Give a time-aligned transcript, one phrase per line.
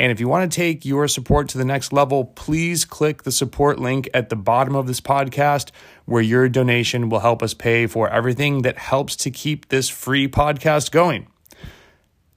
[0.00, 3.30] And if you want to take your support to the next level, please click the
[3.30, 5.72] support link at the bottom of this podcast,
[6.06, 10.26] where your donation will help us pay for everything that helps to keep this free
[10.26, 11.26] podcast going.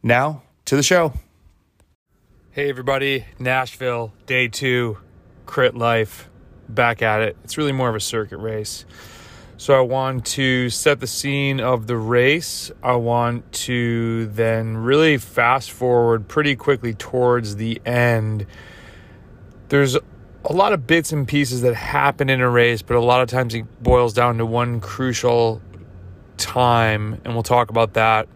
[0.03, 1.13] Now, to the show.
[2.51, 4.97] Hey, everybody, Nashville, day two,
[5.45, 6.29] crit life,
[6.67, 7.37] back at it.
[7.45, 8.83] It's really more of a circuit race.
[9.63, 12.69] So I want to set the scene of the race.
[12.83, 18.45] I want to then really fast forward pretty quickly towards the end.
[19.69, 23.21] There's a lot of bits and pieces that happen in a race, but a lot
[23.21, 25.61] of times it boils down to one crucial
[26.35, 28.27] time, and we'll talk about that.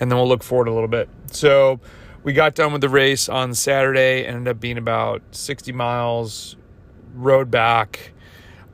[0.00, 1.10] And then we'll look forward a little bit.
[1.32, 1.80] So
[2.22, 6.56] we got done with the race on Saturday, ended up being about 60 miles,
[7.14, 8.12] rode back.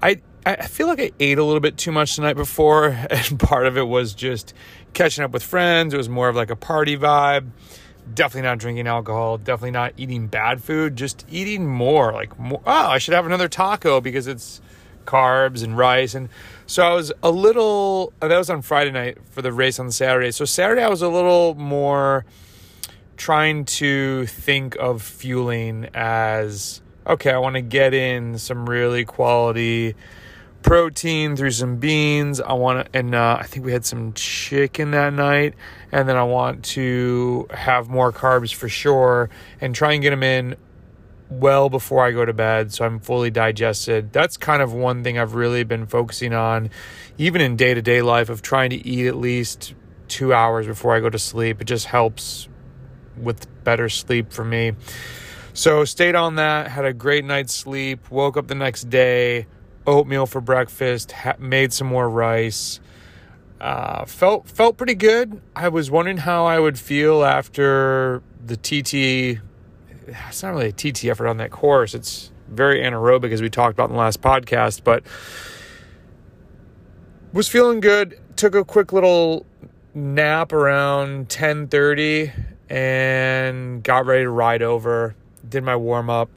[0.01, 3.39] I I feel like I ate a little bit too much the night before, and
[3.39, 4.55] part of it was just
[4.95, 5.95] catching up with friends.
[5.95, 7.51] It was more of like a party vibe.
[8.13, 9.37] Definitely not drinking alcohol.
[9.37, 10.97] Definitely not eating bad food.
[10.97, 12.13] Just eating more.
[12.13, 14.63] Like, more, oh, I should have another taco because it's
[15.05, 16.15] carbs and rice.
[16.15, 16.31] And
[16.67, 18.13] so I was a little.
[18.21, 20.31] That was on Friday night for the race on Saturday.
[20.31, 22.25] So Saturday I was a little more
[23.19, 27.33] trying to think of fueling as okay.
[27.33, 29.95] I want to get in some really quality
[30.69, 32.43] protein through some beans.
[32.43, 35.55] I want to, and uh, I think we had some chicken that night.
[35.93, 39.31] And then I want to have more carbs for sure
[39.63, 40.57] and try and get them in
[41.31, 44.13] well before I go to bed so I'm fully digested.
[44.13, 46.69] That's kind of one thing I've really been focusing on,
[47.17, 49.73] even in day to day life, of trying to eat at least
[50.07, 51.63] two hours before I go to sleep.
[51.63, 52.47] It just helps
[53.17, 54.73] with better sleep for me.
[55.55, 59.47] So, stayed on that, had a great night's sleep, woke up the next day
[59.89, 62.79] oatmeal for breakfast, ha- made some more rice.
[63.61, 65.41] Uh, felt felt pretty good.
[65.57, 69.41] I was wondering how I would feel after the TT.
[70.07, 71.95] It's not really a TT effort on that course.
[71.95, 74.85] It's very anaerobic, as we talked about in the last podcast.
[74.85, 75.03] But
[77.33, 78.19] was feeling good.
[78.37, 79.45] Took a quick little
[79.95, 82.31] nap around ten thirty
[82.69, 85.17] and got ready to ride over.
[85.49, 86.31] Did my warm up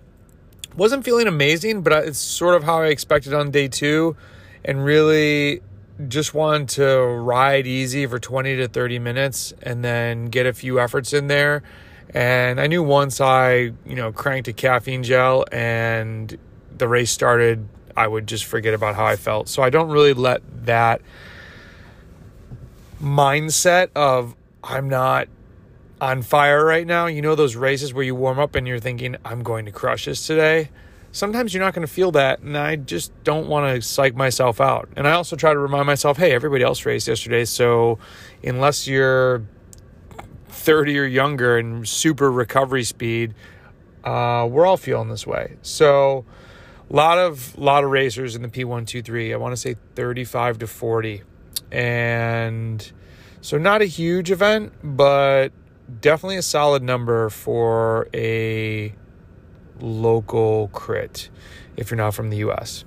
[0.75, 4.15] wasn't feeling amazing, but it's sort of how I expected on day two,
[4.63, 5.61] and really
[6.07, 10.79] just wanted to ride easy for 20 to 30 minutes and then get a few
[10.79, 11.63] efforts in there.
[12.13, 16.37] And I knew once I, you know, cranked a caffeine gel and
[16.75, 19.47] the race started, I would just forget about how I felt.
[19.47, 21.01] So I don't really let that
[23.01, 25.27] mindset of I'm not
[26.01, 27.05] on fire right now.
[27.05, 30.05] You know those races where you warm up and you're thinking, I'm going to crush
[30.05, 30.71] this today?
[31.13, 34.59] Sometimes you're not going to feel that, and I just don't want to psych myself
[34.59, 34.89] out.
[34.95, 37.99] And I also try to remind myself, hey, everybody else raced yesterday, so
[38.43, 39.43] unless you're
[40.47, 43.35] 30 or younger and super recovery speed,
[44.05, 45.57] uh, we're all feeling this way.
[45.61, 46.25] So,
[46.89, 49.33] a lot of lot of racers in the P123.
[49.33, 51.23] I want to say 35 to 40,
[51.71, 52.91] and
[53.41, 55.51] so not a huge event, but
[55.99, 58.93] definitely a solid number for a
[59.79, 61.29] local crit
[61.75, 62.85] if you're not from the US.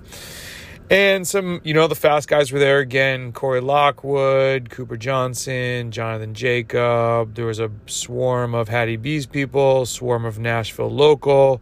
[0.89, 6.35] And some, you know, the fast guys were there again Corey Lockwood, Cooper Johnson, Jonathan
[6.35, 7.33] Jacob.
[7.33, 11.59] There was a swarm of Hattie B's people, swarm of Nashville local.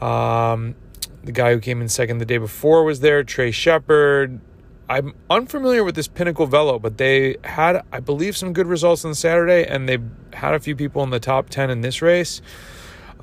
[0.00, 0.76] Um,
[1.24, 4.40] the guy who came in second the day before was there, Trey Shepard.
[4.88, 9.14] I'm unfamiliar with this Pinnacle Velo, but they had, I believe, some good results on
[9.14, 9.98] Saturday, and they
[10.32, 12.40] had a few people in the top 10 in this race.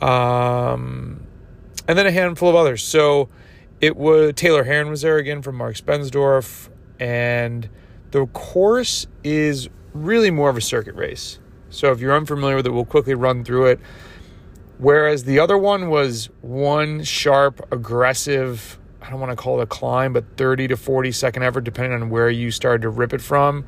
[0.01, 1.25] Um,
[1.88, 2.83] and then a handful of others.
[2.83, 3.30] So
[3.80, 6.69] it was Taylor Herron was there again from Mark Spensdorf,
[7.00, 7.69] and
[8.12, 11.39] the course is really more of a circuit race.
[11.69, 13.80] So if you're unfamiliar with it, we'll quickly run through it.
[14.80, 19.68] Whereas the other one was one sharp, aggressive I don't want to call it a
[19.68, 23.22] climb, but 30 to 40 second effort, depending on where you started to rip it
[23.22, 23.66] from.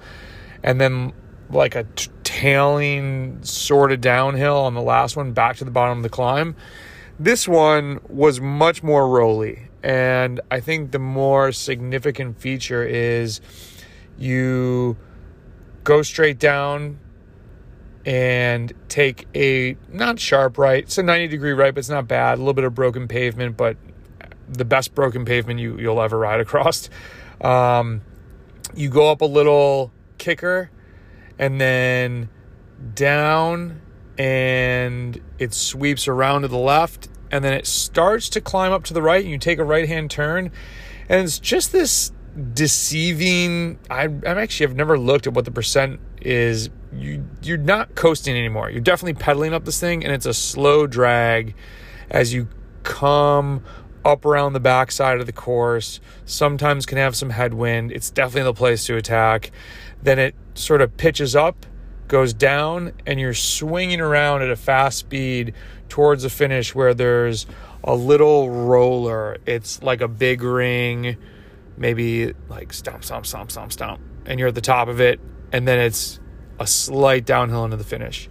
[0.63, 1.13] And then
[1.49, 5.99] like a t- tailing sort of downhill on the last one back to the bottom
[5.99, 6.55] of the climb.
[7.19, 9.67] This one was much more rolly.
[9.83, 13.41] And I think the more significant feature is
[14.17, 14.97] you
[15.83, 16.99] go straight down
[18.05, 20.83] and take a not sharp right.
[20.83, 22.35] It's a 90 degree right, but it's not bad.
[22.35, 23.77] A little bit of broken pavement, but
[24.47, 26.89] the best broken pavement you, you'll ever ride across.
[27.41, 28.01] Um,
[28.75, 30.71] you go up a little kicker
[31.37, 32.29] and then
[32.93, 33.81] down
[34.17, 38.93] and it sweeps around to the left and then it starts to climb up to
[38.93, 40.51] the right and you take a right hand turn.
[41.09, 42.11] And it's just this
[42.53, 46.69] deceiving I, i'm actually i've never looked at what the percent is.
[46.93, 48.69] You you're not coasting anymore.
[48.69, 51.55] You're definitely pedaling up this thing and it's a slow drag
[52.09, 52.47] as you
[52.83, 53.63] come
[54.05, 57.91] up around the backside of the course sometimes can have some headwind.
[57.91, 59.51] It's definitely the place to attack.
[60.01, 61.65] Then it sort of pitches up
[62.07, 65.53] goes down and you're swinging around at a fast speed
[65.89, 67.47] towards the finish where there's
[67.83, 69.37] a little roller.
[69.47, 71.17] It's like a big ring
[71.77, 75.19] maybe like stomp, stomp, stomp, stomp, stomp, and you're at the top of it,
[75.51, 76.19] and then it's
[76.59, 78.29] a slight downhill into the finish.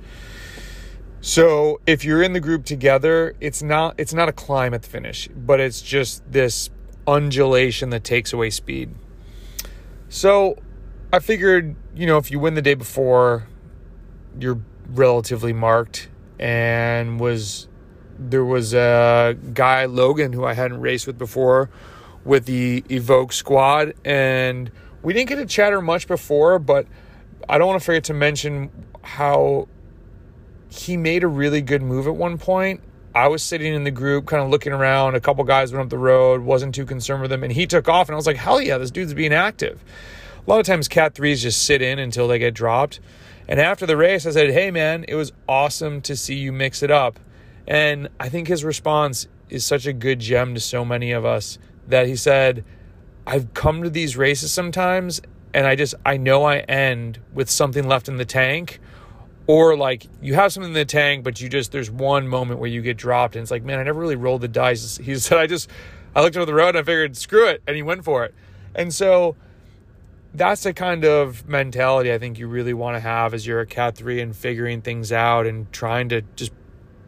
[1.25, 4.91] So if you're in the group together, it's not it's not a climb at the
[4.91, 6.69] finish, but it's just this
[7.07, 8.95] undulation that takes away speed.
[10.11, 10.59] So
[11.15, 13.49] I figured, you know, if you win the day before,
[14.39, 17.69] you're relatively marked and was
[18.19, 21.71] there was a guy Logan who I hadn't raced with before
[22.27, 23.95] with the Evoke squad.
[24.05, 24.71] And
[25.03, 26.87] we didn't get to chatter much before, but
[27.49, 28.71] I don't want to forget to mention
[29.03, 29.69] how
[30.69, 32.81] he made a really good move at one point.
[33.15, 35.15] I was sitting in the group, kind of looking around.
[35.15, 37.89] A couple guys went up the road, wasn't too concerned with them, and he took
[37.89, 38.09] off.
[38.09, 39.85] And I was like, hell yeah, this dude's being active.
[40.45, 43.01] A lot of times, Cat 3s just sit in until they get dropped.
[43.47, 46.83] And after the race, I said, hey man, it was awesome to see you mix
[46.83, 47.21] it up.
[47.67, 51.59] And I think his response is such a good gem to so many of us
[51.89, 52.65] that he said,
[53.27, 55.21] I've come to these races sometimes
[55.53, 58.81] and I just, I know I end with something left in the tank.
[59.47, 62.71] Or like you have something in the tank, but you just, there's one moment where
[62.71, 64.99] you get dropped and it's like, man, I never really rolled the dice.
[65.03, 65.69] He said, I just,
[66.17, 67.63] I looked over the road and I figured, screw it.
[67.67, 68.35] And he went for it.
[68.75, 69.37] And so
[70.33, 73.67] that's the kind of mentality I think you really want to have as you're a
[73.67, 76.53] cat three and figuring things out and trying to just,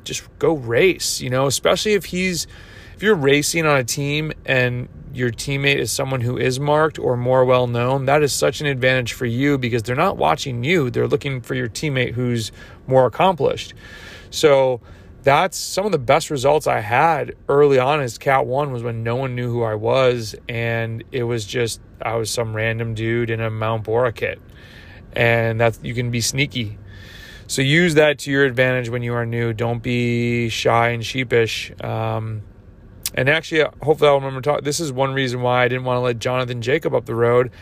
[0.06, 2.46] just go race, you know, especially if he's,
[2.94, 7.16] if you're racing on a team and your teammate is someone who is marked or
[7.16, 10.90] more well known, that is such an advantage for you because they're not watching you.
[10.90, 12.52] They're looking for your teammate who's
[12.86, 13.74] more accomplished.
[14.30, 14.80] So
[15.22, 19.02] that's some of the best results I had early on as Cat 1 was when
[19.02, 20.36] no one knew who I was.
[20.48, 24.40] And it was just, I was some random dude in a Mount Bora kit.
[25.14, 26.78] And that's, you can be sneaky.
[27.48, 29.52] So use that to your advantage when you are new.
[29.52, 31.72] Don't be shy and sheepish.
[31.80, 32.42] Um,
[33.14, 34.62] and actually, uh, hopefully, I'll remember talk.
[34.62, 37.52] This is one reason why I didn't want to let Jonathan Jacob up the road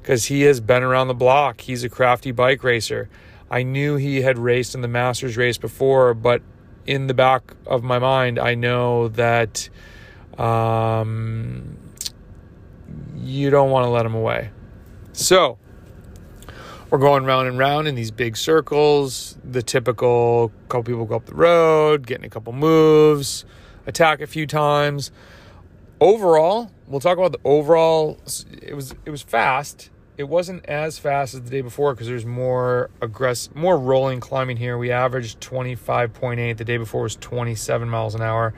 [0.00, 1.60] because he has been around the block.
[1.60, 3.08] He's a crafty bike racer.
[3.50, 6.42] I knew he had raced in the Masters race before, but
[6.86, 9.68] in the back of my mind, I know that
[10.38, 11.76] um,
[13.16, 14.50] you don't want to let him away.
[15.12, 15.58] So
[16.94, 19.36] we're going round and round in these big circles.
[19.42, 23.44] The typical couple people go up the road, getting a couple moves
[23.84, 25.10] attack a few times.
[26.00, 28.20] Overall, we'll talk about the overall.
[28.62, 29.90] It was it was fast.
[30.16, 34.58] It wasn't as fast as the day before because there's more aggressive, more rolling climbing
[34.58, 34.78] here.
[34.78, 36.56] We averaged 25.8.
[36.56, 38.54] The day before was 27 miles an hour.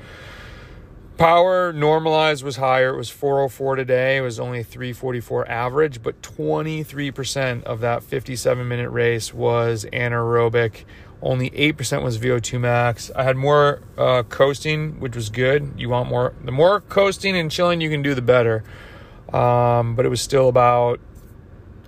[1.17, 2.91] Power normalized was higher.
[2.91, 4.19] It was 404 today.
[4.19, 10.85] It was only 344 average, but 23% of that 57 minute race was anaerobic
[11.23, 13.11] only 8% was VO2 max.
[13.17, 15.73] I had more uh, coasting, which was good.
[15.77, 18.63] You want more, the more coasting and chilling you can do, the better.
[19.33, 21.01] Um, but it was still about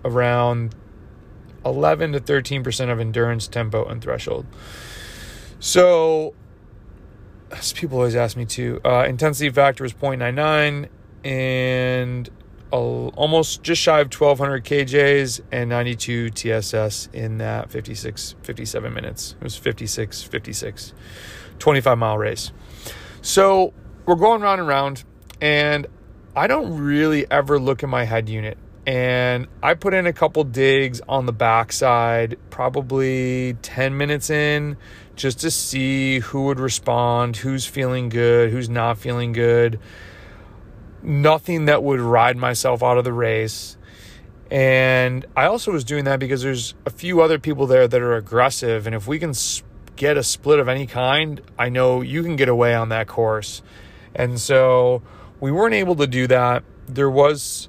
[0.05, 0.75] around
[1.65, 4.47] 11 to 13% of endurance, tempo, and threshold.
[5.61, 6.35] So,
[7.53, 10.89] as people always ask me to, uh, intensity factor was 0.99
[11.25, 12.31] and
[12.71, 19.35] almost just shy of 1200 kjs and 92 tss in that 56 57 minutes.
[19.41, 20.93] It was 56 56
[21.59, 22.53] 25 mile race.
[23.23, 23.73] So
[24.05, 25.05] we're going round and round
[25.41, 25.87] and
[26.37, 28.59] i don't really ever look at my head unit.
[28.87, 34.77] And i put in a couple digs on the backside probably 10 minutes in
[35.19, 39.79] just to see who would respond who's feeling good who's not feeling good
[41.03, 43.77] nothing that would ride myself out of the race.
[44.51, 48.17] And I also was doing that because there's a few other people there that are
[48.17, 48.87] aggressive.
[48.87, 49.35] And if we can
[49.97, 53.63] get a split of any kind, I know you can get away on that course.
[54.15, 55.03] And so
[55.41, 56.65] we weren't able to do that.
[56.87, 57.69] There was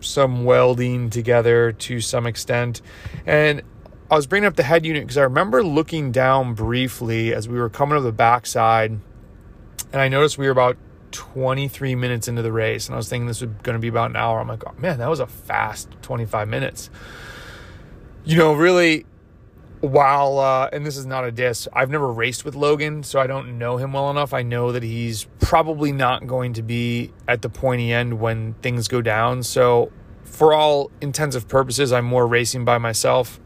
[0.00, 2.82] some welding together to some extent.
[3.24, 3.62] And
[4.10, 7.58] I was bringing up the head unit because I remember looking down briefly as we
[7.58, 8.98] were coming up the backside.
[9.92, 10.76] And I noticed we were about
[11.12, 12.86] 23 minutes into the race.
[12.86, 14.40] And I was thinking this was going to be about an hour.
[14.40, 16.90] I'm like, oh, man, that was a fast 25 minutes.
[18.24, 19.06] You know, really,
[19.80, 23.26] while uh, and this is not a diss i've never raced with logan so i
[23.26, 27.40] don't know him well enough i know that he's probably not going to be at
[27.40, 29.90] the pointy end when things go down so
[30.22, 33.39] for all intensive purposes i'm more racing by myself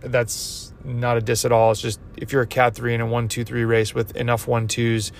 [0.00, 3.06] that's not a diss at all it's just if you're a cat 3 in a
[3.06, 5.12] 1 2 3 race with enough 1 2s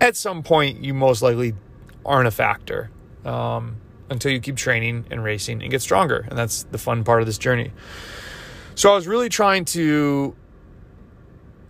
[0.00, 1.54] at some point you most likely
[2.04, 2.90] aren't a factor
[3.24, 3.76] um,
[4.08, 7.26] until you keep training and racing and get stronger and that's the fun part of
[7.26, 7.72] this journey
[8.80, 10.34] so I was really trying to.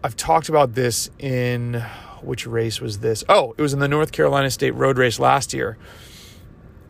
[0.05, 1.85] I've talked about this in
[2.23, 3.25] which race was this?
[3.29, 5.77] Oh, it was in the North Carolina State Road Race last year.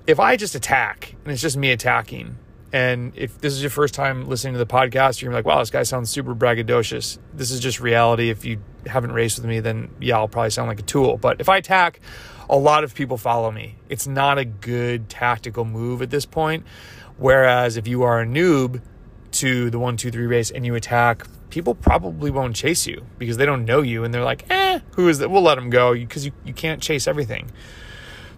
[0.07, 2.37] If I just attack and it's just me attacking,
[2.73, 5.71] and if this is your first time listening to the podcast, you're like, wow, this
[5.71, 7.19] guy sounds super braggadocious.
[7.35, 8.31] This is just reality.
[8.31, 11.17] If you haven't raced with me, then yeah, I'll probably sound like a tool.
[11.17, 12.01] But if I attack,
[12.49, 13.77] a lot of people follow me.
[13.89, 16.65] It's not a good tactical move at this point.
[17.17, 18.81] Whereas if you are a noob,
[19.33, 23.37] to the one, two, three race and you attack, people probably won't chase you because
[23.37, 25.31] they don't know you and they're like, eh, who is that?
[25.31, 27.51] We'll let them go because you, you can't chase everything.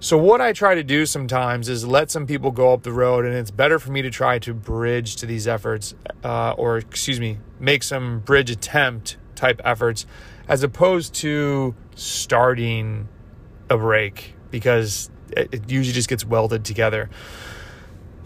[0.02, 3.24] So, what I try to do sometimes is let some people go up the road,
[3.24, 5.94] and it's better for me to try to bridge to these efforts,
[6.24, 10.04] uh, or excuse me, make some bridge attempt type efforts,
[10.48, 13.06] as opposed to starting
[13.70, 17.08] a break because it, it usually just gets welded together.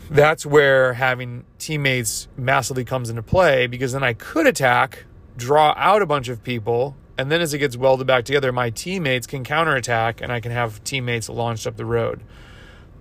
[0.08, 5.04] That's where having teammates massively comes into play because then I could attack,
[5.36, 8.70] draw out a bunch of people, and then as it gets welded back together, my
[8.70, 12.22] teammates can counterattack and I can have teammates launched up the road.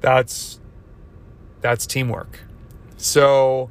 [0.02, 0.60] That's
[1.62, 2.42] that's teamwork.
[2.98, 3.70] So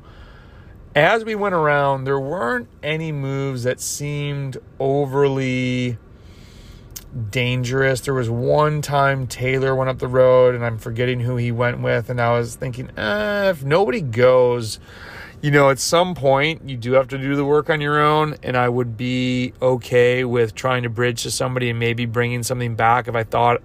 [0.95, 5.99] as we went around, there weren't any moves that seemed overly
[7.31, 8.01] dangerous.
[8.01, 11.81] There was one time Taylor went up the road, and I'm forgetting who he went
[11.81, 14.79] with, and I was thinking, eh, if nobody goes,
[15.45, 18.35] you know, at some point you do have to do the work on your own,
[18.43, 22.77] and I would be okay with trying to bridge to somebody and maybe bringing something
[22.77, 23.61] back if I thought,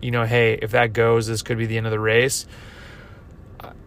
[0.00, 2.46] you know, hey, if that goes, this could be the end of the race.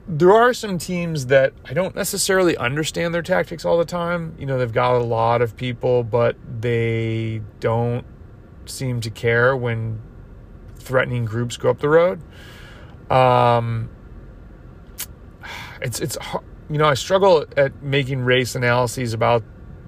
[0.09, 4.35] There are some teams that I don't necessarily understand their tactics all the time.
[4.37, 8.05] You know, they've got a lot of people, but they don't
[8.65, 10.01] seem to care when
[10.75, 12.21] threatening groups go up the road.
[13.09, 13.89] Um,
[15.81, 16.17] it's it's
[16.71, 19.43] you know I struggle at making race analyses about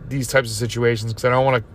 [0.07, 1.69] these types of situations because I don't want to.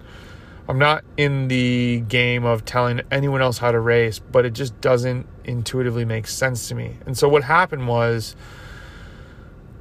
[0.68, 4.78] I'm not in the game of telling anyone else how to race, but it just
[4.82, 6.98] doesn't intuitively make sense to me.
[7.06, 8.36] And so what happened was.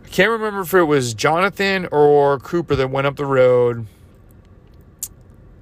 [0.03, 3.87] I can't remember if it was Jonathan or Cooper that went up the road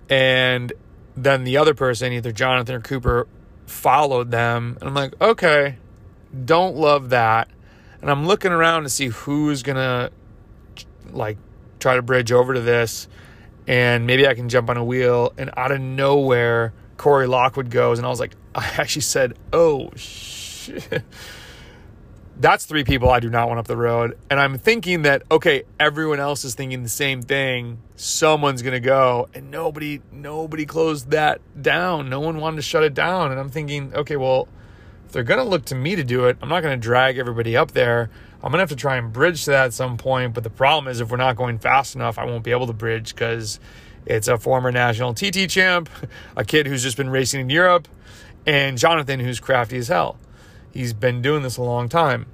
[0.09, 0.71] and
[1.15, 3.27] then the other person, either Jonathan or Cooper,
[3.65, 4.77] followed them.
[4.79, 5.77] And I'm like, okay,
[6.43, 7.49] don't love that.
[8.05, 10.11] And I'm looking around to see who's to
[11.09, 11.39] like
[11.79, 13.07] try to bridge over to this.
[13.67, 15.33] And maybe I can jump on a wheel.
[15.39, 17.97] And out of nowhere, Corey Lockwood goes.
[17.97, 21.01] And I was like, I actually said, oh, shit
[22.37, 24.17] that's three people I do not want up the road.
[24.29, 27.79] And I'm thinking that, okay, everyone else is thinking the same thing.
[27.95, 29.29] Someone's going to go.
[29.33, 32.09] And nobody, nobody closed that down.
[32.09, 33.31] No one wanted to shut it down.
[33.31, 34.47] And I'm thinking, okay, well,
[35.15, 37.55] they're going to look to me to do it, I'm not going to drag everybody
[37.55, 38.09] up there.
[38.43, 40.33] I'm going to have to try and bridge to that at some point.
[40.33, 42.73] But the problem is, if we're not going fast enough, I won't be able to
[42.73, 43.61] bridge because
[44.05, 45.89] it's a former national TT champ,
[46.35, 47.87] a kid who's just been racing in Europe,
[48.45, 50.17] and Jonathan, who's crafty as hell.
[50.73, 52.25] He's been doing this a long time.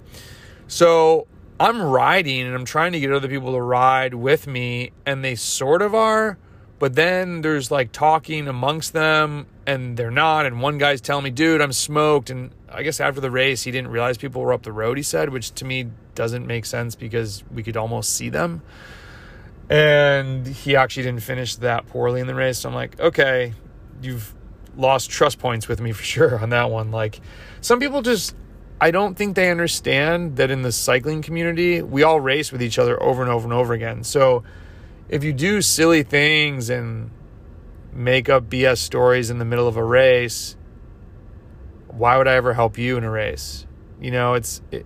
[0.67, 1.27] So
[1.59, 5.35] I'm riding and I'm trying to get other people to ride with me, and they
[5.35, 6.39] sort of are,
[6.79, 10.47] but then there's like talking amongst them, and they're not.
[10.47, 12.31] And one guy's telling me, dude, I'm smoked.
[12.31, 15.03] And I guess after the race, he didn't realize people were up the road, he
[15.03, 18.61] said, which to me doesn't make sense because we could almost see them.
[19.69, 22.59] And he actually didn't finish that poorly in the race.
[22.59, 23.53] So I'm like, okay,
[24.01, 24.33] you've
[24.75, 26.91] lost trust points with me for sure on that one.
[26.91, 27.21] Like,
[27.61, 28.35] some people just
[28.81, 32.79] I don't think they understand that in the cycling community, we all race with each
[32.79, 34.03] other over and over and over again.
[34.03, 34.43] So
[35.07, 37.11] if you do silly things and
[37.93, 40.55] make up BS stories in the middle of a race,
[41.93, 43.65] why would I ever help you in a race?
[43.99, 44.85] You know, it's, it,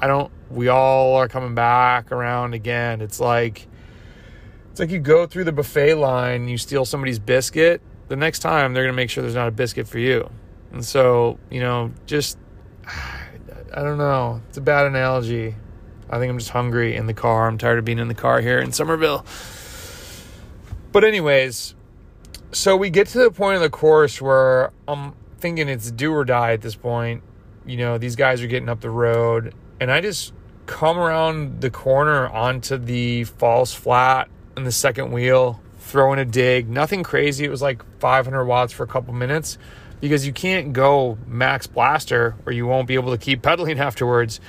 [0.00, 3.00] I don't, we all are coming back around again.
[3.00, 3.66] It's like,
[4.70, 7.82] it's like you go through the buffet line, you steal somebody's biscuit.
[8.08, 10.30] The next time, they're going to make sure there's not a biscuit for you.
[10.72, 12.38] And so, you know, just,
[12.86, 14.42] I don't know.
[14.48, 15.54] It's a bad analogy.
[16.10, 17.48] I think I'm just hungry in the car.
[17.48, 19.24] I'm tired of being in the car here in Somerville.
[20.90, 21.74] But, anyways,
[22.50, 26.24] so we get to the point of the course where I'm thinking it's do or
[26.24, 27.22] die at this point.
[27.66, 30.32] You know, these guys are getting up the road, and I just
[30.66, 36.68] come around the corner onto the false flat in the second wheel, throwing a dig.
[36.68, 37.44] Nothing crazy.
[37.44, 39.58] It was like 500 watts for a couple minutes
[40.00, 44.40] because you can't go max blaster or you won't be able to keep pedaling afterwards.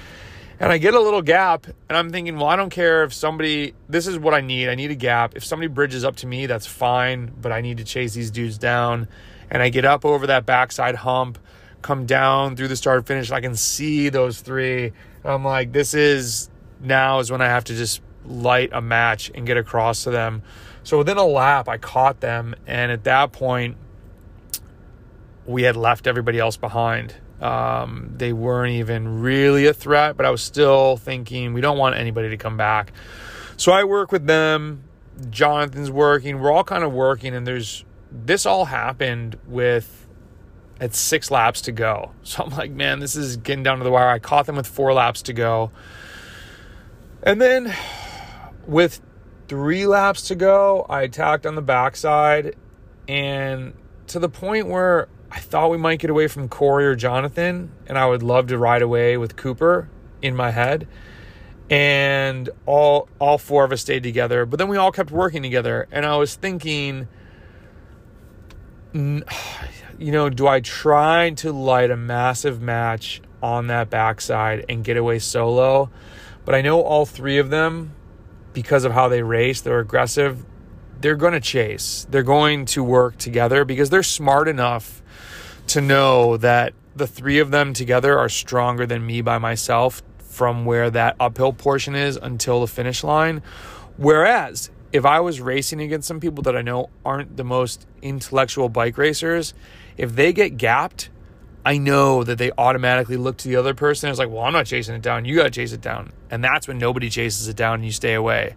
[0.60, 3.74] And I get a little gap, and I'm thinking, well, I don't care if somebody,
[3.90, 4.70] this is what I need.
[4.70, 5.36] I need a gap.
[5.36, 8.58] If somebody bridges up to me, that's fine, but I need to chase these dudes
[8.58, 9.10] down.
[9.54, 11.38] And I get up over that backside hump,
[11.84, 13.32] come down through the start finish.
[13.32, 14.92] I can see those three.
[15.24, 16.50] I'm like, this is
[16.82, 20.42] now is when I have to just light a match and get across to them.
[20.84, 22.56] So within a lap, I caught them.
[22.66, 23.78] And at that point,
[25.46, 27.16] we had left everybody else behind.
[27.40, 31.96] Um, they weren't even really a threat, but I was still thinking we don't want
[31.96, 32.92] anybody to come back.
[33.58, 34.84] So I work with them.
[35.30, 36.40] Jonathan's working.
[36.40, 40.08] We're all kind of working, and there's this all happened with
[40.80, 42.12] at six laps to go.
[42.24, 44.10] So I'm like, man, this is getting down to the wire.
[44.10, 45.72] I caught them with four laps to go.
[47.24, 47.76] And then
[48.68, 49.02] with
[49.48, 52.56] three laps to go, I attacked on the backside
[53.08, 53.74] and
[54.08, 57.98] to the point where I thought we might get away from Corey or Jonathan, and
[57.98, 59.90] I would love to ride away with Cooper
[60.22, 60.88] in my head.
[61.70, 65.88] And all all four of us stayed together, but then we all kept working together.
[65.92, 67.08] And I was thinking,
[68.94, 74.98] you know, do I try to light a massive match on that backside and get
[74.98, 75.90] away solo?
[76.46, 77.94] But I know all three of them
[78.54, 80.46] because of how they race, they're aggressive.
[81.00, 82.06] They're going to chase.
[82.10, 85.02] They're going to work together because they're smart enough
[85.68, 90.66] to know that the three of them together are stronger than me by myself from
[90.66, 93.42] where that uphill portion is until the finish line.
[93.98, 98.70] Whereas if I was racing against some people that I know aren't the most intellectual
[98.70, 99.56] bike racers,
[99.98, 101.10] if they get gapped,
[101.66, 104.10] I know that they automatically look to the other person.
[104.10, 105.26] It's like, well, I'm not chasing it down.
[105.26, 106.14] You got to chase it down.
[106.30, 108.56] And that's when nobody chases it down and you stay away.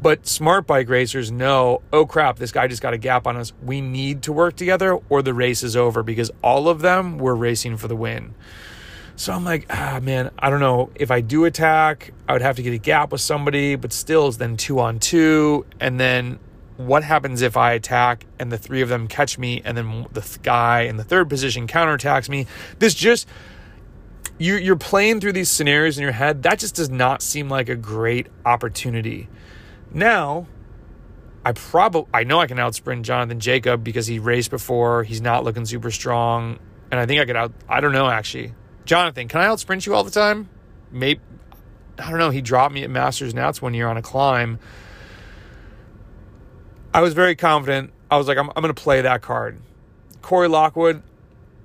[0.00, 3.52] But smart bike racers know, oh crap, this guy just got a gap on us.
[3.62, 7.34] We need to work together or the race is over because all of them were
[7.34, 8.34] racing for the win.
[9.20, 10.88] So I'm like, ah, man, I don't know.
[10.94, 14.28] If I do attack, I would have to get a gap with somebody, but still,
[14.28, 15.66] it's then two on two.
[15.78, 16.38] And then
[16.78, 20.26] what happens if I attack and the three of them catch me and then the
[20.42, 22.46] guy in the third position counterattacks me?
[22.78, 23.28] This just,
[24.38, 26.42] you, you're playing through these scenarios in your head.
[26.44, 29.28] That just does not seem like a great opportunity.
[29.92, 30.46] Now,
[31.44, 35.04] I probably I know I can outsprint Jonathan Jacob because he raced before.
[35.04, 36.58] He's not looking super strong,
[36.90, 37.52] and I think I could out.
[37.68, 38.54] I don't know actually,
[38.84, 39.28] Jonathan.
[39.28, 40.48] Can I out sprint you all the time?
[40.90, 41.20] Maybe
[41.98, 42.30] I don't know.
[42.30, 44.58] He dropped me at Masters Nats one year on a climb.
[46.92, 47.92] I was very confident.
[48.10, 49.60] I was like, I'm, I'm going to play that card.
[50.22, 51.02] Corey Lockwood,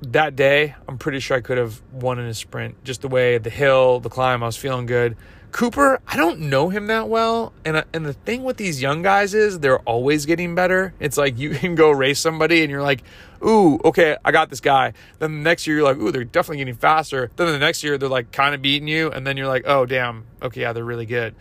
[0.01, 2.83] that day, I'm pretty sure I could have won in a sprint.
[2.83, 5.17] Just the way the hill, the climb, I was feeling good.
[5.55, 9.33] Cooper, I don't know him that well, and and the thing with these young guys
[9.33, 10.93] is they're always getting better.
[10.99, 13.03] It's like you can go race somebody and you're like,
[13.41, 16.57] "Ooh, okay, I got this guy." Then the next year you're like, "Ooh, they're definitely
[16.57, 19.47] getting faster." Then the next year they're like kind of beating you, and then you're
[19.47, 21.35] like, "Oh, damn, okay, yeah, they're really good."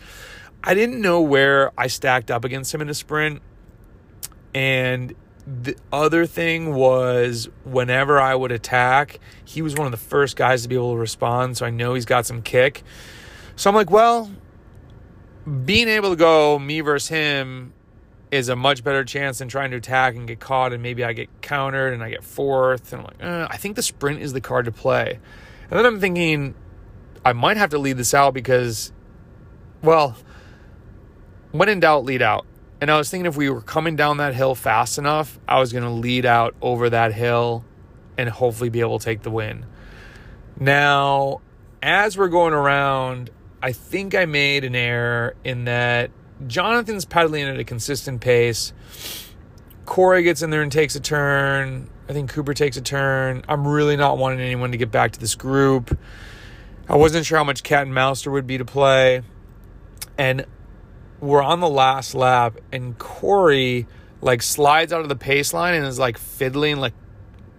[0.63, 3.43] I didn't know where I stacked up against him in the sprint,
[4.55, 5.13] and
[5.45, 10.63] the other thing was whenever I would attack, he was one of the first guys
[10.63, 12.85] to be able to respond, so I know he's got some kick.
[13.57, 14.31] So I'm like, well,
[15.65, 17.73] being able to go me versus him
[18.31, 21.13] is a much better chance than trying to attack and get caught and maybe I
[21.13, 22.93] get countered and I get fourth.
[22.93, 25.21] And I'm like, eh, I think the sprint is the card to play.
[25.71, 26.55] And then I'm thinking
[27.25, 28.93] I might have to lead this out because,
[29.83, 30.17] well,
[31.53, 32.45] when in doubt, lead out.
[32.81, 35.73] And I was thinking if we were coming down that hill fast enough, I was
[35.73, 37.65] going to lead out over that hill
[38.19, 39.65] and hopefully be able to take the win.
[40.59, 41.41] Now,
[41.83, 43.31] as we're going around,
[43.65, 46.11] I think I made an error in that
[46.47, 48.75] Jonathan's pedaling at a consistent pace.
[49.87, 51.89] Corey gets in there and takes a turn.
[52.07, 53.43] I think Cooper takes a turn.
[53.49, 55.99] I'm really not wanting anyone to get back to this group.
[56.91, 59.23] I wasn't sure how much cat and mouse there would be to play.
[60.19, 60.45] And
[61.21, 63.87] we're on the last lap, and Corey
[64.21, 66.93] like slides out of the pace line and is like fiddling, like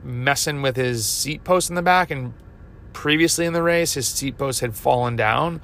[0.03, 2.35] messing with his seat post in the back, and
[2.93, 5.61] previously in the race, his seat post had fallen down.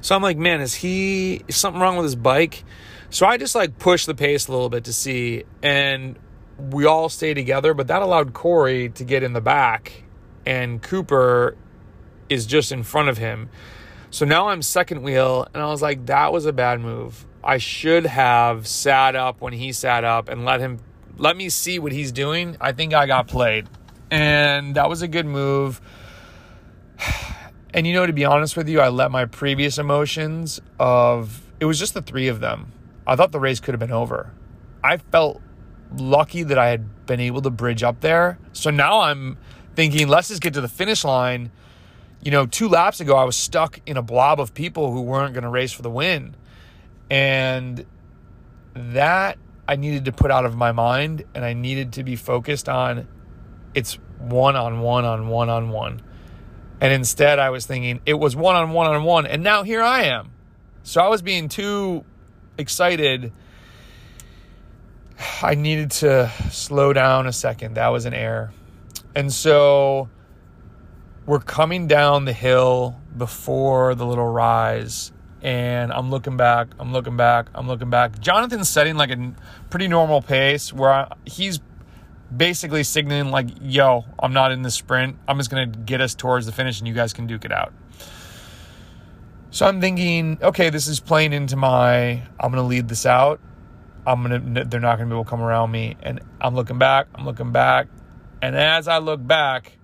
[0.00, 2.64] So I'm like, man, is he is something wrong with his bike?
[3.10, 6.18] So I just like pushed the pace a little bit to see, and
[6.58, 10.04] we all stay together, but that allowed Corey to get in the back,
[10.46, 11.56] and Cooper
[12.28, 13.50] is just in front of him.
[14.10, 17.26] So now I'm second wheel, and I was like, that was a bad move.
[17.42, 20.78] I should have sat up when he sat up and let him
[21.20, 22.56] let me see what he's doing.
[22.60, 23.68] I think I got played.
[24.10, 25.80] And that was a good move.
[27.72, 31.64] And you know, to be honest with you, I let my previous emotions of it
[31.64, 32.72] was just the three of them.
[33.06, 34.32] I thought the race could have been over.
[34.82, 35.40] I felt
[35.96, 38.38] lucky that I had been able to bridge up there.
[38.52, 39.38] So now I'm
[39.74, 41.50] thinking, let's just get to the finish line.
[42.22, 45.34] You know, two laps ago, I was stuck in a blob of people who weren't
[45.34, 46.36] going to race for the win.
[47.10, 47.84] And
[48.74, 52.68] that I needed to put out of my mind and I needed to be focused
[52.68, 53.06] on
[53.74, 56.02] it's one on one on one on one.
[56.80, 59.26] And instead, I was thinking it was one on one on one.
[59.26, 60.30] And now here I am.
[60.82, 62.04] So I was being too
[62.56, 63.32] excited.
[65.42, 67.74] I needed to slow down a second.
[67.74, 68.52] That was an error.
[69.14, 70.08] And so
[71.26, 75.12] we're coming down the hill before the little rise
[75.42, 78.20] and I'm looking back, I'm looking back, I'm looking back.
[78.20, 79.32] Jonathan's setting like a
[79.70, 81.60] pretty normal pace where I, he's
[82.34, 85.16] basically signaling like, "Yo, I'm not in the sprint.
[85.26, 87.72] I'm just gonna get us towards the finish, and you guys can duke it out."
[89.50, 92.22] So I'm thinking, okay, this is playing into my.
[92.38, 93.40] I'm gonna lead this out.
[94.06, 94.64] I'm gonna.
[94.64, 97.08] They're not gonna be able to come around me, and I'm looking back.
[97.14, 97.88] I'm looking back,
[98.40, 99.78] and as I look back,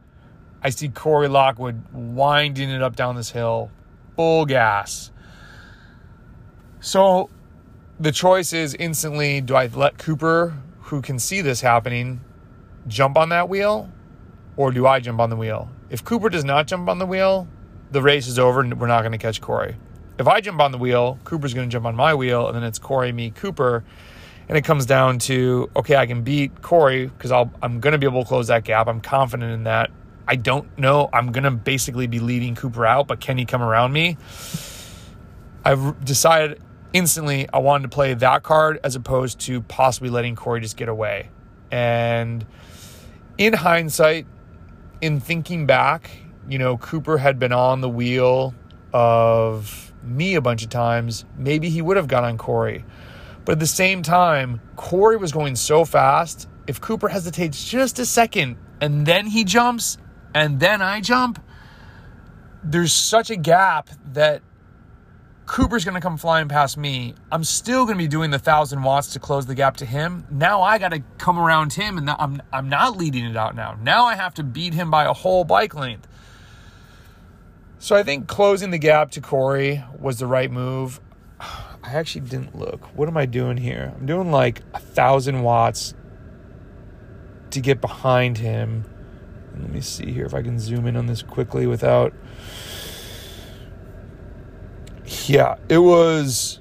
[0.62, 3.70] I see Corey Lockwood winding it up down this hill,
[4.16, 5.10] full gas
[6.86, 7.30] so
[7.98, 12.20] the choice is instantly do I let Cooper, who can see this happening,
[12.86, 13.90] jump on that wheel
[14.56, 15.70] or do I jump on the wheel?
[15.90, 17.48] If Cooper does not jump on the wheel,
[17.90, 19.76] the race is over and we're not going to catch Corey.
[20.18, 22.62] If I jump on the wheel, Cooper's going to jump on my wheel and then
[22.62, 23.84] it's Corey, me, Cooper.
[24.48, 28.06] And it comes down to okay, I can beat Corey because I'm going to be
[28.06, 28.86] able to close that gap.
[28.86, 29.90] I'm confident in that.
[30.28, 31.08] I don't know.
[31.12, 34.16] I'm going to basically be leading Cooper out, but can he come around me?
[35.64, 36.60] I've decided
[36.92, 40.88] instantly I wanted to play that card as opposed to possibly letting Corey just get
[40.88, 41.30] away.
[41.70, 42.46] And
[43.38, 44.26] in hindsight,
[45.00, 46.10] in thinking back,
[46.48, 48.54] you know, Cooper had been on the wheel
[48.92, 51.24] of me a bunch of times.
[51.36, 52.84] Maybe he would have got on Corey.
[53.44, 56.48] But at the same time, Corey was going so fast.
[56.66, 59.98] If Cooper hesitates just a second and then he jumps
[60.34, 61.42] and then I jump,
[62.64, 64.42] there's such a gap that
[65.46, 67.14] Cooper's going to come flying past me.
[67.30, 70.26] I'm still going to be doing the thousand watts to close the gap to him.
[70.28, 73.78] Now I got to come around him, and I'm I'm not leading it out now.
[73.80, 76.08] Now I have to beat him by a whole bike length.
[77.78, 81.00] So I think closing the gap to Corey was the right move.
[81.40, 82.84] I actually didn't look.
[82.96, 83.94] What am I doing here?
[83.96, 85.94] I'm doing like a thousand watts
[87.50, 88.84] to get behind him.
[89.56, 92.12] Let me see here if I can zoom in on this quickly without
[95.26, 96.60] yeah, it was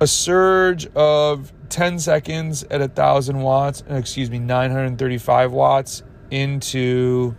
[0.00, 7.34] a surge of 10 seconds at 1000 watts, uh, excuse me, 935 watts into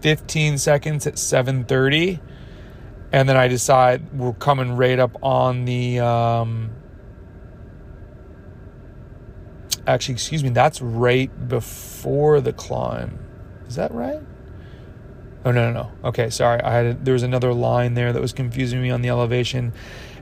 [0.00, 2.20] 15 seconds at 730
[3.12, 6.70] and then I decide we're coming right up on the um,
[9.90, 13.18] actually, excuse me, that's right before the climb.
[13.66, 14.20] Is that right?
[15.44, 16.08] Oh no, no, no.
[16.08, 16.60] Okay, sorry.
[16.60, 19.72] I had a, there was another line there that was confusing me on the elevation,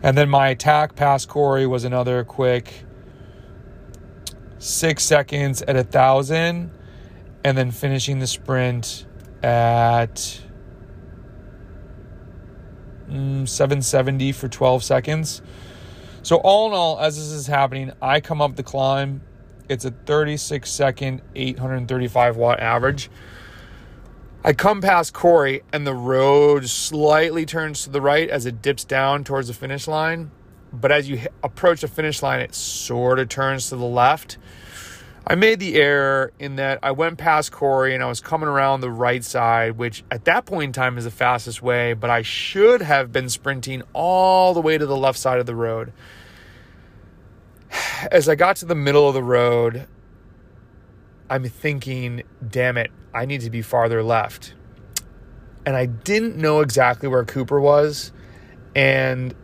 [0.03, 2.85] and then my attack past Corey was another quick
[4.59, 6.71] six seconds at a thousand,
[7.45, 9.07] and then finishing the sprint
[9.43, 10.41] at
[13.09, 15.43] mm, 770 for 12 seconds.
[16.23, 19.23] So all in all, as this is happening, I come up the climb
[19.69, 23.11] it's a 36 second, 835 watt average.
[24.45, 28.85] I come past Corey, and the road slightly turns to the right as it dips
[28.85, 30.31] down towards the finish line.
[30.73, 34.39] But as you approach the finish line, it sort of turns to the left.
[35.27, 38.81] I made the error in that I went past Corey and I was coming around
[38.81, 42.23] the right side, which at that point in time is the fastest way, but I
[42.23, 45.93] should have been sprinting all the way to the left side of the road
[48.11, 49.87] as I got to the middle of the road,
[51.31, 54.55] I'm thinking, damn it, I need to be farther left.
[55.67, 58.13] And I didn't know exactly where Cooper was.
[58.75, 59.35] And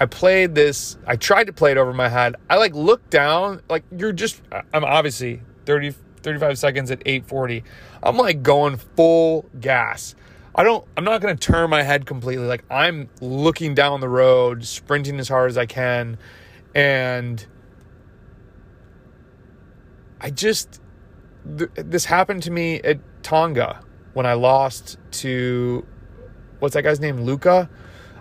[0.00, 2.36] I played this, I tried to play it over my head.
[2.48, 4.40] I like looked down, like you're just,
[4.72, 7.64] I'm obviously 30, 35 seconds at 840.
[8.02, 10.14] I'm like going full gas.
[10.54, 12.46] I don't, I'm not going to turn my head completely.
[12.46, 16.18] Like I'm looking down the road, sprinting as hard as I can.
[16.74, 17.44] And
[20.20, 20.80] I just,
[21.56, 23.82] th- this happened to me at Tonga
[24.12, 25.86] when I lost to,
[26.58, 27.22] what's that guy's name?
[27.22, 27.70] Luca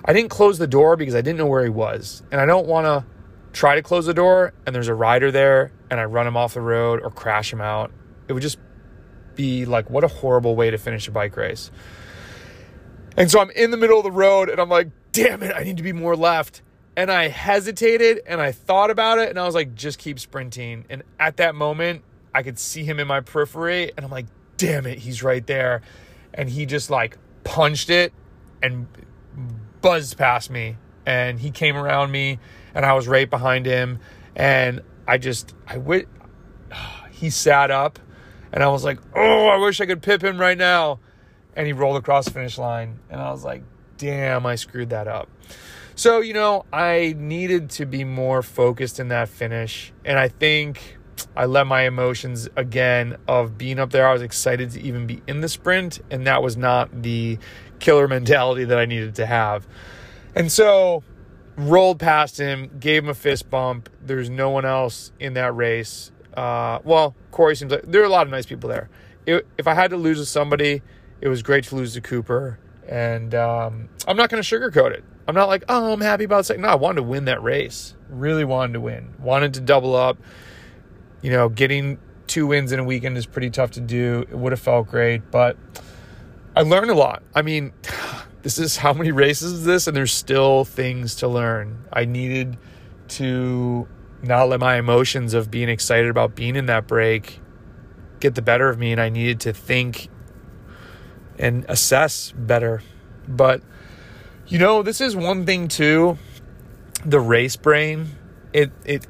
[0.09, 2.23] I didn't close the door because I didn't know where he was.
[2.31, 3.05] And I don't want to
[3.51, 6.53] try to close the door and there's a rider there and I run him off
[6.53, 7.91] the road or crash him out.
[8.27, 8.57] It would just
[9.35, 11.71] be like, what a horrible way to finish a bike race.
[13.19, 15.63] And so I'm in the middle of the road and I'm like, damn it, I
[15.63, 16.61] need to be more left.
[16.95, 20.85] And I hesitated and I thought about it and I was like, just keep sprinting.
[20.89, 22.03] And at that moment,
[22.33, 25.81] I could see him in my periphery and I'm like, damn it, he's right there.
[26.33, 28.13] And he just like punched it
[28.63, 28.87] and
[29.81, 32.39] buzzed past me and he came around me
[32.73, 33.99] and I was right behind him
[34.33, 36.07] and I just I went
[37.11, 37.99] he sat up
[38.53, 40.99] and I was like, "Oh, I wish I could pip him right now."
[41.59, 43.63] And he rolled across the finish line and I was like,
[43.97, 45.27] "Damn, I screwed that up."
[45.95, 50.97] So, you know, I needed to be more focused in that finish and I think
[51.35, 54.07] I let my emotions again of being up there.
[54.07, 57.37] I was excited to even be in the sprint, and that was not the
[57.79, 59.67] killer mentality that I needed to have.
[60.35, 61.03] And so
[61.57, 63.89] rolled past him, gave him a fist bump.
[64.01, 66.11] There's no one else in that race.
[66.33, 68.89] Uh, well, Corey seems like there are a lot of nice people there.
[69.25, 70.81] If I had to lose to somebody,
[71.21, 72.59] it was great to lose to Cooper.
[72.87, 75.03] And um, I'm not going to sugarcoat it.
[75.27, 76.63] I'm not like, oh, I'm happy about second.
[76.63, 77.93] No, I wanted to win that race.
[78.09, 79.13] Really wanted to win.
[79.19, 80.17] Wanted to double up.
[81.21, 84.25] You know, getting two wins in a weekend is pretty tough to do.
[84.29, 85.57] It would have felt great, but
[86.55, 87.21] I learned a lot.
[87.35, 87.73] I mean,
[88.41, 91.85] this is how many races is this, and there's still things to learn.
[91.93, 92.57] I needed
[93.09, 93.87] to
[94.21, 97.39] not let my emotions of being excited about being in that break
[98.19, 100.09] get the better of me, and I needed to think
[101.39, 102.83] and assess better.
[103.27, 103.61] But
[104.47, 106.17] you know, this is one thing too.
[107.05, 108.09] The race brain,
[108.53, 109.07] it it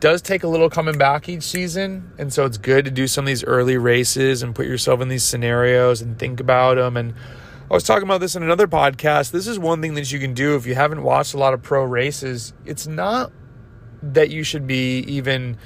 [0.00, 2.12] does take a little coming back each season.
[2.18, 5.08] And so it's good to do some of these early races and put yourself in
[5.08, 6.96] these scenarios and think about them.
[6.96, 7.14] And
[7.70, 9.30] I was talking about this in another podcast.
[9.30, 11.62] This is one thing that you can do if you haven't watched a lot of
[11.62, 12.52] pro races.
[12.64, 13.32] It's not
[14.02, 15.56] that you should be even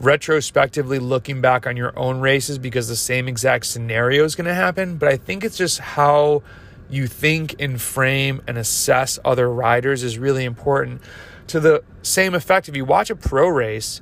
[0.00, 4.54] retrospectively looking back on your own races because the same exact scenario is going to
[4.54, 4.96] happen.
[4.96, 6.42] But I think it's just how
[6.88, 11.00] you think and frame and assess other riders is really important
[11.48, 14.00] to the same effect, if you watch a pro race,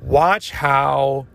[0.00, 1.26] watch how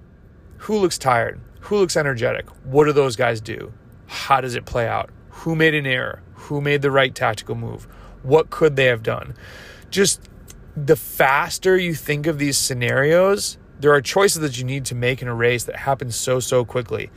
[0.58, 3.74] who looks tired, who looks energetic, what do those guys do?
[4.08, 5.10] How does it play out?
[5.30, 6.22] Who made an error?
[6.34, 7.88] Who made the right tactical move?
[8.24, 9.36] What could they have done?
[9.90, 10.30] Just
[10.76, 15.22] the faster you think of these scenarios, there are choices that you need to make
[15.22, 17.10] in a race that happen so, so quickly.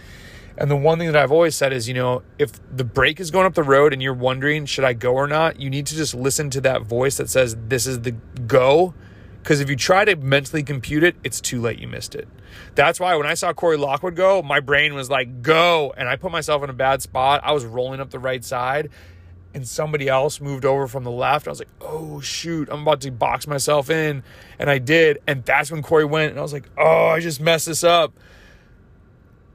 [0.56, 3.30] And the one thing that I've always said is, you know, if the break is
[3.30, 5.60] going up the road and you're wondering, should I go or not?
[5.60, 8.12] You need to just listen to that voice that says, this is the
[8.46, 8.92] go.
[9.40, 11.78] Because if you try to mentally compute it, it's too late.
[11.78, 12.28] You missed it.
[12.74, 15.94] That's why when I saw Corey Lockwood go, my brain was like, go.
[15.96, 17.40] And I put myself in a bad spot.
[17.44, 18.90] I was rolling up the right side
[19.58, 21.46] and somebody else moved over from the left.
[21.46, 24.22] I was like, oh, shoot, I'm about to box myself in.
[24.58, 25.18] And I did.
[25.26, 26.30] And that's when Corey went.
[26.30, 28.12] And I was like, oh, I just messed this up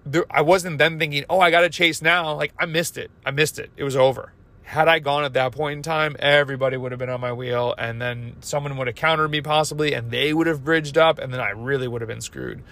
[0.06, 2.36] there, I wasn't then thinking, oh, I got to chase now.
[2.36, 3.12] Like I missed it.
[3.26, 3.72] I missed it.
[3.78, 4.34] It was over.
[4.64, 7.76] Had I gone at that point in time, everybody would have been on my wheel,
[7.78, 11.34] and then someone would have countered me possibly, and they would have bridged up, and
[11.34, 12.64] then I really would have been screwed.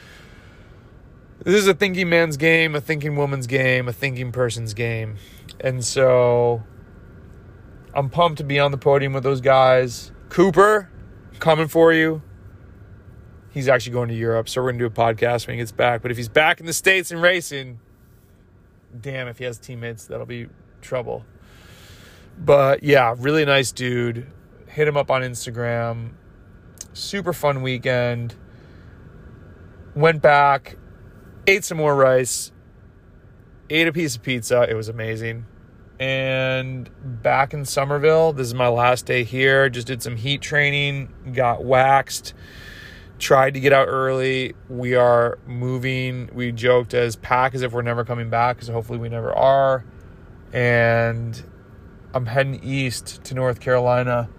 [1.43, 5.17] This is a thinking man's game, a thinking woman's game, a thinking person's game.
[5.59, 6.63] And so
[7.93, 10.11] I'm pumped to be on the podium with those guys.
[10.29, 10.89] Cooper,
[11.39, 12.21] coming for you.
[13.49, 15.73] He's actually going to Europe, so we're going to do a podcast when he gets
[15.73, 16.01] back.
[16.01, 17.79] But if he's back in the States and racing,
[18.99, 20.47] damn, if he has teammates, that'll be
[20.81, 21.25] trouble.
[22.37, 24.25] But yeah, really nice dude.
[24.67, 26.11] Hit him up on Instagram.
[26.93, 28.35] Super fun weekend.
[29.95, 30.77] Went back,
[31.45, 32.53] ate some more rice,
[33.69, 34.65] ate a piece of pizza.
[34.69, 35.45] It was amazing.
[36.01, 36.89] And
[37.21, 39.69] back in Somerville, this is my last day here.
[39.69, 42.33] Just did some heat training, got waxed
[43.21, 44.55] tried to get out early.
[44.67, 46.29] We are moving.
[46.33, 49.85] We joked as pack as if we're never coming back because hopefully we never are.
[50.51, 51.41] And
[52.13, 54.29] I'm heading east to North Carolina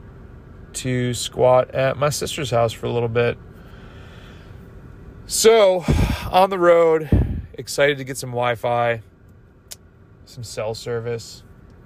[0.74, 3.38] to squat at my sister's house for a little bit.
[5.26, 5.84] So,
[6.30, 7.08] on the road,
[7.54, 9.02] excited to get some Wi Fi,
[10.26, 11.44] some cell service.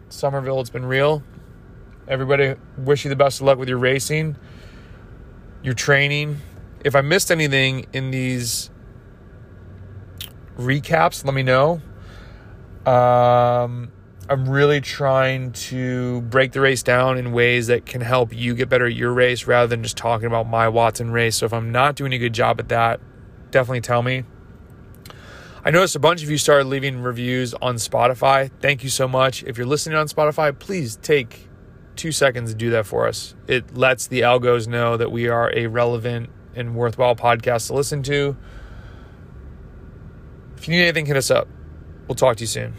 [0.08, 1.22] Somerville, it's been real.
[2.08, 4.36] Everybody, wish you the best of luck with your racing,
[5.62, 6.38] your training.
[6.84, 8.70] If I missed anything in these
[10.56, 11.80] recaps, let me know.
[12.86, 13.90] Um,
[14.28, 18.68] I'm really trying to break the race down in ways that can help you get
[18.68, 21.36] better at your race rather than just talking about my Watson race.
[21.36, 23.00] So if I'm not doing a good job at that,
[23.50, 24.24] definitely tell me.
[25.66, 28.52] I noticed a bunch of you started leaving reviews on Spotify.
[28.60, 29.42] Thank you so much.
[29.42, 31.48] If you're listening on Spotify, please take
[31.96, 33.34] two seconds to do that for us.
[33.48, 38.04] It lets the algos know that we are a relevant and worthwhile podcast to listen
[38.04, 38.36] to.
[40.56, 41.48] If you need anything, hit us up.
[42.06, 42.74] We'll talk to you soon.